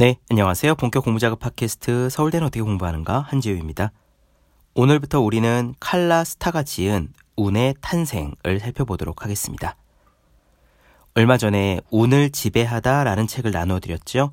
[0.00, 0.76] 네, 안녕하세요.
[0.76, 3.90] 본격 공부 작업 팟캐스트 서울대는 어떻게 공부하는가 한지우입니다.
[4.74, 9.74] 오늘부터 우리는 칼라 스타가 지은 운의 탄생을 살펴보도록 하겠습니다.
[11.16, 14.30] 얼마 전에 운을 지배하다라는 책을 나눠드렸죠.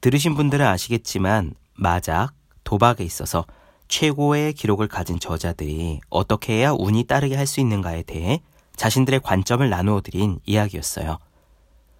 [0.00, 2.30] 들으신 분들은 아시겠지만 마작,
[2.64, 3.44] 도박에 있어서
[3.88, 8.40] 최고의 기록을 가진 저자들이 어떻게 해야 운이 따르게 할 수 있는가에 대해
[8.74, 11.18] 자신들의 관점을 나누어 드린 이야기였어요.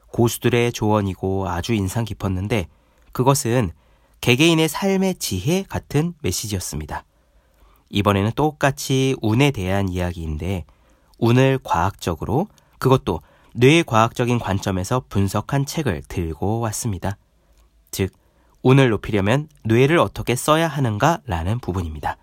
[0.06, 2.66] 고수들의 조언이고 아주 인상 깊었는데
[3.12, 3.70] 그것은
[4.20, 7.04] 개개인의 삶의 지혜 같은 메시지였습니다.
[7.90, 10.64] 이번에는 똑같이 운에 대한 이야기인데
[11.18, 12.48] 운을 과학적으로
[12.78, 13.20] 그것도
[13.54, 17.16] 뇌과학적인 관점에서 분석한 책을 들고 왔습니다.
[17.90, 18.12] 즉,
[18.62, 22.16] 운을 높이려면 뇌를 어떻게 써야 하는가라는 부분입니다.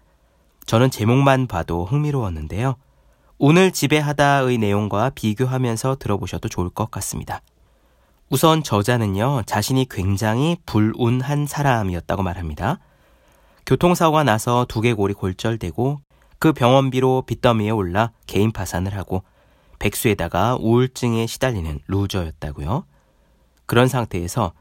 [0.65, 2.75] 저는 제목만 봐도 흥미로웠는데요.
[3.37, 7.41] 운을 지배하다의 내용과 비교하면서 들어보셔도 좋을 것 같습니다.
[8.29, 12.79] 우선 저자는요, 자신이 굉장히 불운한 사람이었다고 말합니다.
[13.67, 15.99] 교통사고가 나서 두개골이 골절되고
[16.39, 19.23] 그 병원비로 빚더미에 올라 개인 파산을 하고
[19.77, 22.85] 백수에다가 우울증에 시달리는 루저였다고요.
[23.67, 24.53] 그런 상태에서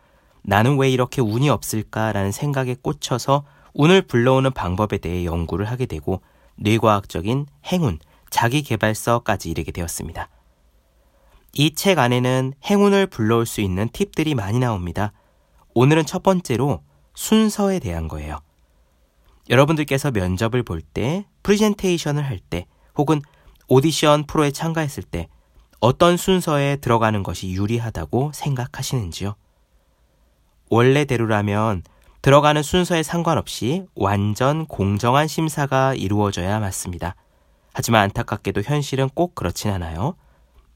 [0.43, 6.21] 나는 왜 이렇게 운이 없을까라는 생각에 꽂혀서 운을 불러오는 방법에 대해 연구를 하게 되고
[6.57, 7.99] 뇌과학적인 행운,
[8.31, 10.29] 자기개발서까지 이르게 되었습니다.
[11.57, 15.13] 이 책 안에는 행운을 불러올 수 있는 팁들이 많이 나옵니다.
[15.75, 16.83] 오늘은 첫 번째로
[17.15, 18.41] 순서에 대한 거예요.
[19.49, 23.21] 여러분들께서 면접을 볼 때, 프리젠테이션을 할 때, 혹은
[23.69, 25.29] 오디션 프로에 참가했을 때
[25.81, 29.35] 어떤 순서에 들어가는 것이 유리하다고 생각하시는지요?
[30.71, 31.83] 원래대로라면
[32.23, 37.17] 들어가는 순서에 상관없이 완전 공정한 심사가 이루어져야 맞습니다.
[37.75, 40.15] 하지만 안타깝게도 현실은 꼭 그렇진 않아요.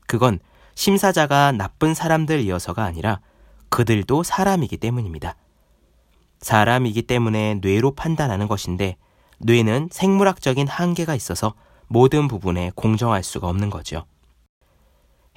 [0.07, 0.41] 그건
[0.79, 3.19] 심사자가 나쁜 사람들이어서가 아니라
[3.69, 5.35] 그들도 사람이기 때문입니다.
[6.39, 8.97] 사람이기 때문에 뇌로 판단하는 것인데
[9.39, 11.55] 뇌는 생물학적인 한계가 있어서
[11.89, 14.07] 모든 부분에 공정할 수가 없는 거죠.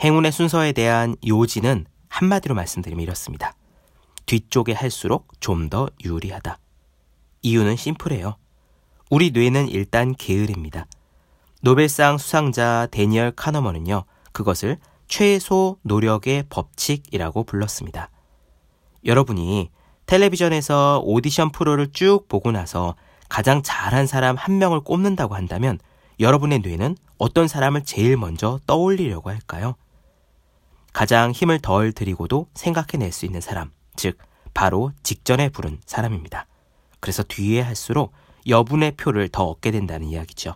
[0.03, 3.55] 행운의 순서에 대한 요지는 한마디로 말씀드리면 이렇습니다.
[4.27, 6.59] 뒤쪽에 할수록 좀 더 유리하다.
[7.41, 8.35] 이유는 심플해요.
[9.09, 10.85] 우리 뇌는 일단 게으릅니다.
[11.63, 14.77] 노벨상 수상자 데니얼 카너먼은요, 그것을
[15.11, 18.09] 최소 노력의 법칙이라고 불렀습니다.
[19.03, 19.69] 여러분이
[20.05, 22.95] 텔레비전에서 오디션 프로를 쭉 보고 나서
[23.27, 25.79] 가장 잘한 사람 한 명을 꼽는다고 한다면
[26.22, 29.75] 여러분의 뇌는 어떤 사람을 제일 먼저 떠올리려고 할까요?
[30.94, 34.17] 가장 힘을 덜 들이고도 생각해낼 수 있는 사람, 즉,
[34.53, 36.47] 바로 직전에 부른 사람입니다.
[37.01, 38.13] 그래서 뒤에 할수록
[38.47, 40.55] 여분의 표를 더 얻게 된다는 이야기죠.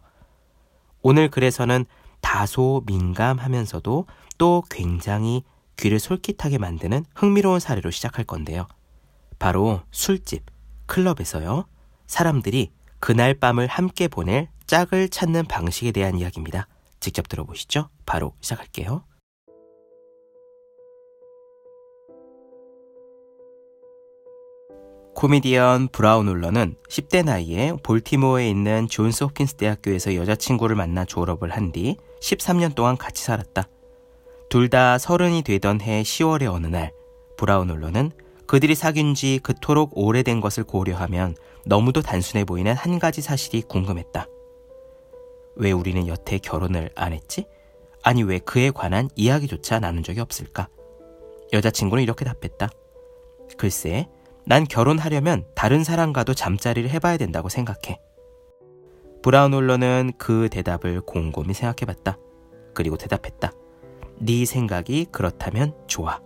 [1.02, 1.86] 오늘 글에서는
[2.26, 4.08] 다소 민감하면서도
[4.38, 5.44] 또 굉장히
[5.78, 8.68] 귀를 솔깃하게 만드는 흥미로운 사례로 시작할 건데요.
[9.40, 10.44] 바로 술집,
[10.86, 11.66] 클럽에서요.
[12.08, 16.68] 사람들이 그날 밤을 함께 보낼 짝을 찾는 방식에 대한 이야기입니다.
[17.00, 17.90] 직접 들어보시죠.
[18.06, 19.04] 바로 시작할게요.
[25.16, 31.96] 코미디언 브라운 울러는 10대 나이에 볼티모어에 있는 존스 홉킨스 대학교에서 여자친구를 만나 졸업을 한 뒤
[32.22, 33.68] 13년 동안 같이 살았다.
[34.50, 36.92] 둘 다 서른이 되던 해 10월의 어느 날,
[37.38, 38.12] 브라운 울러는
[38.48, 41.36] 그들이 사귄 지 그토록 오래된 것을 고려하면
[41.66, 44.28] 너무도 단순해 보이는 한 가지 사실이 궁금했다.
[45.56, 47.46] 왜 우리는 여태 결혼을 안 했지?
[48.04, 50.68] 아니, 왜 그에 관한 이야기조차 나눈 적이 없을까?
[51.54, 52.70] 여자친구는 이렇게 답했다.
[53.58, 54.08] 글쎄,
[54.46, 58.00] 난 결혼하려면 다른 사람과도 잠자리를 해봐야 된다고 생각해.
[59.24, 62.20] 브라운 홀러는 그 대답을 곰곰이 생각해봤다.
[62.76, 63.52] 그리고 대답했다.
[64.20, 66.20] 네 생각이 그렇다면 좋아.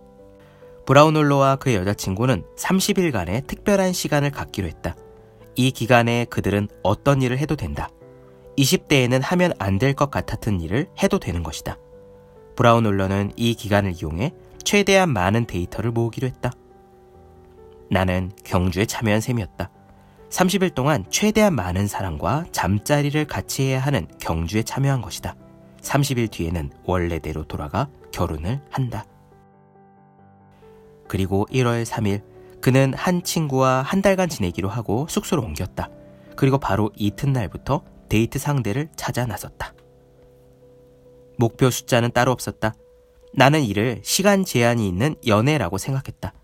[0.86, 4.96] 브라운 홀러와 그의 여자친구는 30일간의 특별한 시간을 갖기로 했다.
[5.56, 7.88] 이 기간에 그들은 어떤 일을 해도 된다.
[8.58, 11.76] 20대에는 하면 안 될 것 같았던 일을 해도 되는 것이다.
[12.56, 14.32] 브라운 홀러는 이 기간을 이용해
[14.64, 16.50] 최대한 많은 데이터를 모으기로 했다.
[17.90, 19.70] 나는 경주에 참여한 셈이었다.
[20.30, 25.34] 30일 동안 최대한 많은 사람과 잠자리를 같이 해야 하는 경주에 참여한 것이다.
[25.82, 29.04] 30일 뒤에는 원래대로 돌아가 결혼을 한다.
[31.08, 32.22] 그리고 1월 3일
[32.60, 35.88] 그는 한 친구와 한 달간 지내기로 하고 숙소로 옮겼다.
[36.36, 39.74] 그리고 바로 이튿날부터 데이트 상대를 찾아 나섰다.
[41.38, 42.74] 목표 숫자는 따로 없었다.
[43.32, 46.34] 나는 이를 시간 제한이 있는 연애라고 생각했다.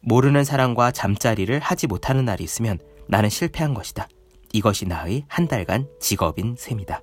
[0.00, 2.78] 모르는 사람과 잠자리를 하지 못하는 날이 있으면
[3.08, 4.08] 나는 실패한 것이다.
[4.52, 7.00] 이것이 나의 한 달간 직업인 셈이다.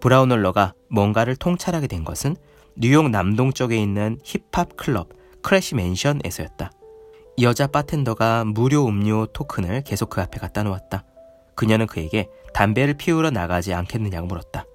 [0.00, 2.36] 브라운홀러가 뭔가를 통찰하게 된 것은
[2.76, 5.08] 뉴욕 남동쪽에 있는 힙합 클럽
[5.42, 6.70] 크래시 맨션에서였다.
[7.40, 11.04] 여자 바텐더가 무료 음료 토큰을 계속 그 앞에 갖다 놓았다.
[11.54, 14.66] 그녀는 그에게 담배를 피우러 나가지 않겠느냐고 물었다.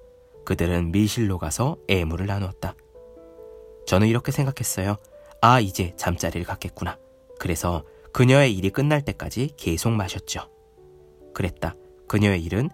[0.44, 2.74] 그들은 밀실로 가서 애무를 나누었다.
[3.86, 4.96] 저는 이렇게 생각했어요.
[5.40, 6.98] 아, 이제 잠자리를 갖겠구나.
[7.38, 10.48] 그래서 그녀의 일이 끝날 때까지 계속 마셨죠.
[11.34, 11.74] 그랬다.
[12.08, 12.70] 그녀의 일은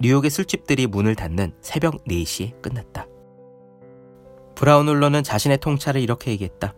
[0.00, 3.06] 뉴욕의 술집들이 문을 닫는 새벽 4시에 끝났다.
[4.54, 6.74] 브라운 홀러는 자신의 통찰을 이렇게 얘기했다.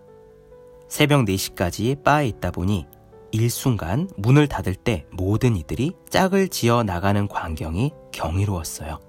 [0.89, 2.87] 새벽 4시까지 바에 있다 보니
[3.33, 9.01] 일순간 문을 닫을 때 모든 이들이 짝을 지어 나가는 광경이 경이로웠어요.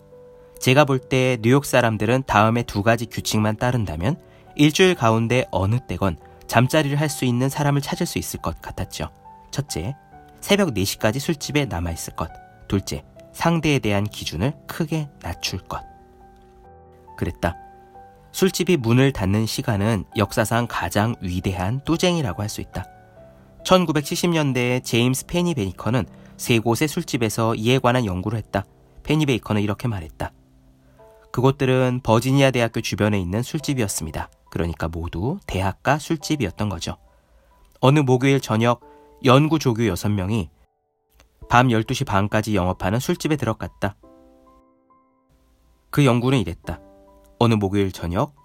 [0.60, 4.20] 제가 볼 때 뉴욕 사람들은 다음에 두 가지 규칙만 따른다면
[4.56, 6.18] 일주일 가운데 어느 때건
[6.48, 9.10] 잠자리를 할 수 있는 사람을 찾을 수 있을 것 같았죠.
[9.52, 9.96] 첫째,
[10.42, 12.30] 새벽 4시까지 술집에 남아있을 것.
[12.68, 13.04] 둘째,
[13.38, 15.84] 상대에 대한 기준을 크게 낮출 것.
[17.18, 17.56] 그랬다.
[18.32, 22.86] 술집이 문을 닫는 시간은 역사상 가장 위대한 뚜쟁이라고 할 수 있다.
[23.64, 28.66] 1970년대에 제임스 페니 베이커는 세 곳의 술집에서 이에 관한 연구를 했다.
[29.04, 30.32] 페니 베이커는 이렇게 말했다.
[31.32, 34.32] 그곳들은 버지니아 대학교 주변에 있는 술집이었습니다.
[34.50, 36.98] 그러니까 모두 대학가 술집이었던 거죠.
[37.82, 38.82] 어느 목요일 저녁
[39.26, 40.50] 연구 조교 6명이
[41.50, 43.96] 밤 12시 반까지 영업하는 술집에 들어갔다.
[45.90, 46.82] 그 연구는 이랬다.
[47.40, 48.36] 어느 목요일 저녁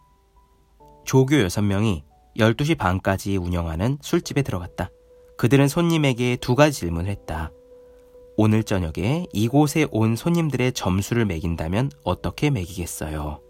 [1.04, 2.02] 조교 6명이
[2.36, 4.90] 12시 반까지 운영하는 술집에 들어갔다.
[5.36, 7.50] 그들은 손님에게 두 가지 질문을 했다.
[8.36, 13.40] 오늘 저녁에 이곳에 온 손님들의 점수를 매긴다면 어떻게 매기겠어요?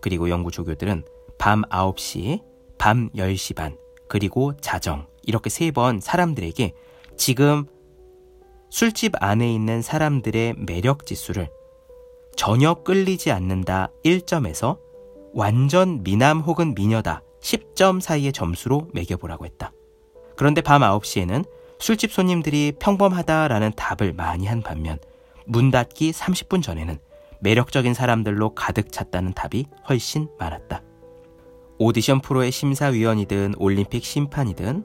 [0.00, 1.04] 그리고 연구 조교들은
[1.38, 2.42] 밤 9시,
[2.78, 3.76] 밤 10시 반,
[4.08, 6.74] 그리고 자정, 이렇게 세 번 사람들에게
[7.16, 7.66] 지금
[8.70, 11.48] 술집 안에 있는 사람들의 매력 지수를
[12.36, 14.78] 전혀 끌리지 않는다 1점에서
[15.32, 19.72] 완전 미남 혹은 미녀다 10점 사이의 점수로 매겨보라고 했다.
[20.36, 21.44] 그런데 밤 9시에는
[21.78, 24.98] 술집 손님들이 평범하다라는 답을 많이 한 반면
[25.46, 26.98] 문 닫기 30분 전에는
[27.40, 30.82] 매력적인 사람들로 가득 찼다는 답이 훨씬 많았다.
[31.78, 34.84] 오디션 프로의 심사위원이든 올림픽 심판이든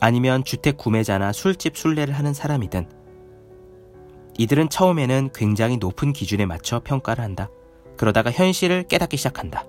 [0.00, 2.88] 아니면 주택 구매자나 술집 순례를 하는 사람이든
[4.38, 7.48] 이들은 처음에는 굉장히 높은 기준에 맞춰 평가를 한다.
[7.96, 9.64] 그러다가 현실을 깨닫기 시작한다.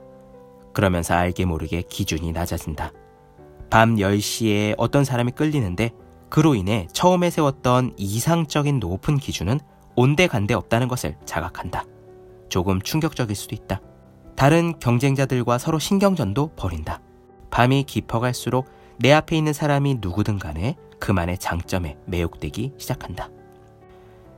[0.73, 2.91] 그러면서 알게 모르게 기준이 낮아진다.
[3.69, 5.91] 밤 10시에 어떤 사람이 끌리는데
[6.29, 9.59] 그로 인해 처음에 세웠던 이상적인 높은 기준은
[9.95, 11.85] 온데간데 없다는 것을 자각한다.
[12.49, 13.81] 조금 충격적일 수도 있다.
[14.35, 17.01] 다른 경쟁자들과 서로 신경전도 벌인다.
[17.49, 18.67] 밤이 깊어갈수록
[18.99, 23.29] 내 앞에 있는 사람이 누구든 간에 그만의 장점에 매혹되기 시작한다.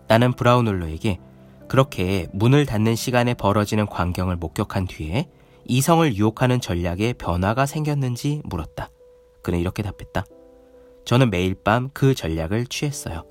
[0.08, 1.20] 나는 브라운홀러에게
[1.68, 5.30] 그렇게 문을 닫는 시간에 벌어지는 광경을 목격한 뒤에
[5.66, 8.90] 이성을 유혹하는 전략에 변화가 생겼는지 물었다.
[9.44, 10.26] 그는 이렇게 답했다.
[11.06, 13.26] 저는 매일 밤 그 전략을 취했어요.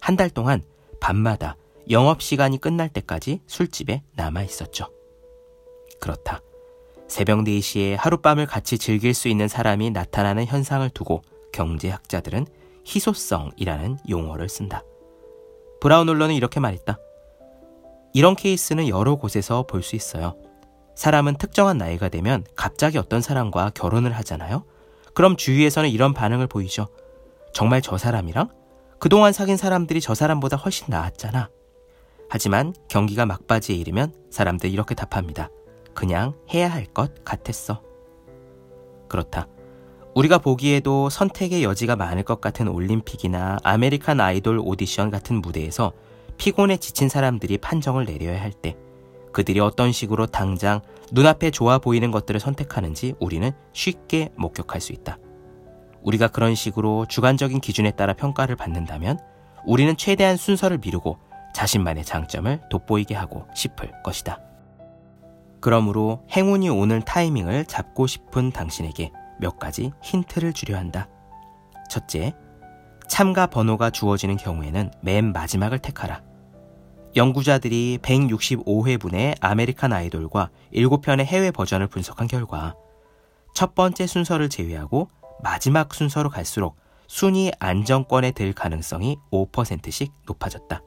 [0.00, 0.62] 한 달 동안
[1.00, 1.56] 밤마다
[1.90, 4.86] 영업시간이 끝날 때까지 술집에 남아 있었죠.
[6.00, 6.40] 그렇다.
[7.12, 11.20] 새벽 4시에 하룻밤을 같이 즐길 수 있는 사람이 나타나는 현상을 두고
[11.52, 12.46] 경제학자들은
[12.86, 14.82] 희소성이라는 용어를 쓴다.
[15.82, 16.96] 브라운홀러는 이렇게 말했다.
[18.14, 20.36] 이런 케이스는 여러 곳에서 볼 수 있어요.
[20.96, 24.64] 사람은 특정한 나이가 되면 갑자기 어떤 사람과 결혼을 하잖아요.
[25.12, 26.88] 그럼 주위에서는 이런 반응을 보이죠.
[27.52, 28.48] 정말 저 사람이랑
[28.98, 31.50] 그동안 사귄 사람들이 저 사람보다 훨씬 나았잖아.
[32.30, 35.50] 하지만 경기가 막바지에 이르면 사람들이 이렇게 답합니다.
[35.94, 37.82] 그냥 해야 할 것 같았어.
[39.08, 39.46] 그렇다.
[40.14, 45.92] 우리가 보기에도 선택의 여지가 많을 것 같은 올림픽이나 아메리칸 아이돌 오디션 같은 무대에서
[46.36, 48.76] 피곤에 지친 사람들이 판정을 내려야 할 때
[49.32, 50.82] 그들이 어떤 식으로 당장
[51.12, 55.18] 눈앞에 좋아 보이는 것들을 선택하는지 우리는 쉽게 목격할 수 있다.
[56.02, 59.18] 우리가 그런 식으로 주관적인 기준에 따라 평가를 받는다면
[59.64, 61.16] 우리는 최대한 순서를 미루고
[61.54, 64.40] 자신만의 장점을 돋보이게 하고 싶을 것이다.
[65.62, 71.08] 그러므로 행운이 오는 타이밍을 잡고 싶은 당신에게 몇 가지 힌트를 주려 한다.
[71.88, 72.34] 첫째,
[73.08, 76.20] 참가 번호가 주어지는 경우에는 맨 마지막을 택하라.
[77.14, 82.74] 연구자들이 165회분의 아메리칸 아이돌과 7편의 해외 버전을 분석한 결과
[83.54, 85.08] 첫 번째 순서를 제외하고
[85.42, 86.76] 마지막 순서로 갈수록
[87.06, 90.82] 순위 안정권에 들 가능성이 5%씩 높아졌다.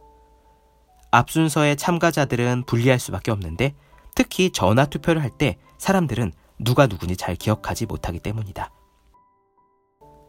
[1.12, 3.74] 앞 순서의 참가자들은 불리할 수밖에 없는데
[4.16, 8.72] 특히 전화 투표를 할 때 사람들은 누가 누군지 잘 기억하지 못하기 때문이다.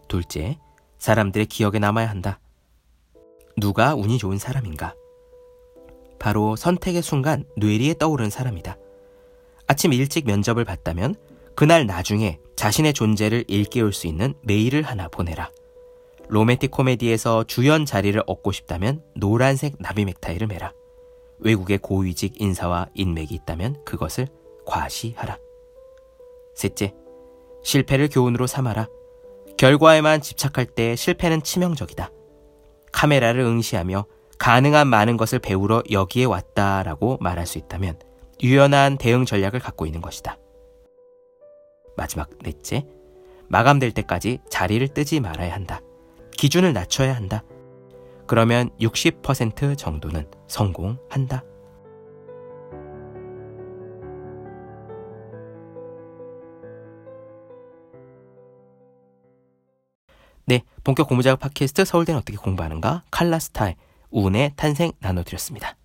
[0.09, 0.59] 둘째,
[0.99, 2.41] 사람들의 기억에 남아야 한다.
[3.57, 4.95] 누가 운이 좋은 사람인가?
[6.19, 8.77] 바로 선택의 순간 뇌리에 떠오른 사람이다.
[9.69, 11.15] 아침 일찍 면접을 봤다면
[11.55, 15.51] 그날 나중에 자신의 존재를 일깨울 수 있는 메일을 하나 보내라.
[16.29, 20.73] 로맨틱 코미디에서 주연 자리를 얻고 싶다면 노란색 나비 넥타이를 매라.
[21.39, 24.29] 외국의 고위직 인사와 인맥이 있다면 그것을
[24.65, 25.39] 과시하라.
[26.55, 26.95] 셋째,
[27.63, 28.89] 실패를 교훈으로 삼아라.
[29.57, 32.11] 결과에만 집착할 때 실패는 치명적이다.
[32.93, 34.07] 카메라를 응시하며
[34.39, 37.99] 가능한 많은 것을 배우러 여기에 왔다라고 말할 수 있다면
[38.43, 40.39] 유연한 대응 전략을 갖고 있는 것이다.
[41.97, 42.87] 마지막 넷째,
[43.49, 45.81] 마감될 때까지 자리를 뜨지 말아야 한다.
[46.37, 47.43] 기준을 낮춰야 한다.
[48.27, 51.43] 그러면 60% 정도는 성공한다.
[60.49, 63.75] 네, 본격 공부작업 팟캐스트 서울대는 어떻게 공부하는가 칼라스타의
[64.11, 65.77] 운의 탄생 나눠드렸습니다.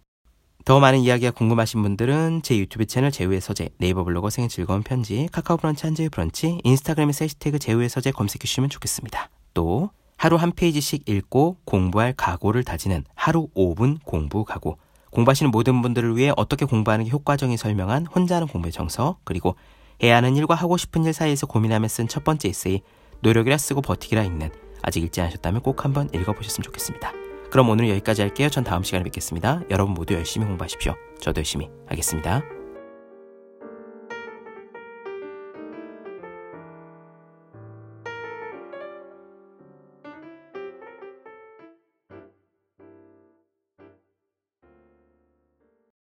[0.63, 5.27] 더 많은 이야기가 궁금하신 분들은 제 유튜브 채널 제우의 서재, 네이버 블로그 생의 즐거운 편지,
[5.31, 9.29] 카카오 브런치 한재의 브런치, 인스타그램에서 해시태그 제우의 서재 검색해 주시면 좋겠습니다.
[9.55, 9.89] 또
[10.21, 14.77] 하루 한 페이지씩 읽고 공부할 각오를 다지는 하루 5분 공부 각오.
[15.09, 19.55] 공부하시는 모든 분들을 위해 어떻게 공부하는 게 효과적인 설명한 혼자 하는 공부의 정석, 그리고
[20.03, 22.81] 해야 하는 일과 하고 싶은 일 사이에서 고민하며 쓴 첫 번째 에세이,
[23.21, 24.51] 노력이라 쓰고 버티기라 읽는,
[24.83, 27.13] 아직 읽지 않으셨다면 꼭 한번 읽어보셨으면 좋겠습니다.
[27.49, 28.49] 그럼 오늘 여기까지 할게요.
[28.49, 29.61] 전 다음 시간에 뵙겠습니다.
[29.71, 30.93] 여러분 모두 열심히 공부하십시오.
[31.19, 32.60] 저도 열심히 하겠습니다.